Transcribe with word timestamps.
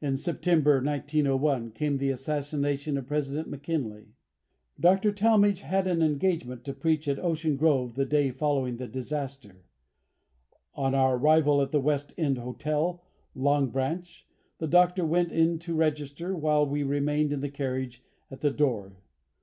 In 0.00 0.16
September, 0.16 0.76
1901, 0.82 1.72
came 1.72 1.98
the 1.98 2.08
assassination 2.08 2.96
of 2.96 3.06
President 3.06 3.50
McKinley. 3.50 4.14
Dr. 4.80 5.12
Talmage 5.12 5.60
had 5.60 5.86
an 5.86 6.00
engagement 6.00 6.64
to 6.64 6.72
preach 6.72 7.06
at 7.06 7.18
Ocean 7.18 7.56
Grove 7.58 7.94
the 7.94 8.06
day 8.06 8.30
following 8.30 8.78
the 8.78 8.86
disaster. 8.88 9.66
On 10.74 10.94
our 10.94 11.18
arrival 11.18 11.60
at 11.60 11.70
the 11.70 11.82
West 11.82 12.14
End 12.16 12.38
Hotel, 12.38 13.04
Long 13.34 13.68
Branch, 13.68 14.26
the 14.56 14.66
Doctor 14.66 15.04
went 15.04 15.30
in 15.32 15.58
to 15.58 15.74
register 15.76 16.34
while 16.34 16.64
we 16.64 16.82
remained 16.82 17.30
in 17.30 17.40
the 17.42 17.50
carriage 17.50 18.02
at 18.30 18.40
the 18.40 18.50
door. 18.50 19.02